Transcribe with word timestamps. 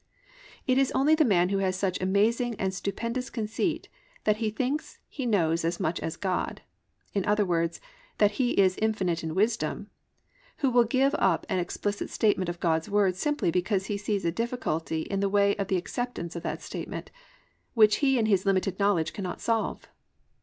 It 0.65 0.79
is 0.79 0.91
only 0.93 1.13
the 1.13 1.23
man 1.23 1.49
who 1.49 1.59
has 1.59 1.75
such 1.75 2.01
amazing 2.01 2.55
and 2.55 2.73
stupendous 2.73 3.29
conceit 3.29 3.87
that 4.23 4.37
he 4.37 4.49
thinks 4.49 4.97
he 5.07 5.27
knows 5.27 5.63
as 5.63 5.79
much 5.79 5.99
as 5.99 6.17
God, 6.17 6.63
in 7.13 7.23
other 7.27 7.45
words, 7.45 7.79
that 8.17 8.31
he 8.41 8.53
is 8.59 8.77
infinite 8.81 9.23
in 9.23 9.35
wisdom, 9.35 9.91
who 10.57 10.71
will 10.71 10.85
give 10.85 11.13
up 11.19 11.45
an 11.49 11.59
explicit 11.59 12.09
statement 12.09 12.49
of 12.49 12.59
God's 12.59 12.89
Word 12.89 13.15
simply 13.15 13.51
because 13.51 13.85
he 13.85 13.95
sees 13.97 14.25
a 14.25 14.31
difficulty 14.31 15.01
in 15.03 15.19
the 15.19 15.29
way 15.29 15.55
of 15.57 15.67
the 15.67 15.77
acceptance 15.77 16.35
of 16.35 16.41
that 16.41 16.63
statement, 16.63 17.11
which 17.75 17.97
he 17.97 18.17
in 18.17 18.25
his 18.25 18.43
limited 18.43 18.79
knowledge 18.79 19.13
cannot 19.13 19.39
solve. 19.39 19.87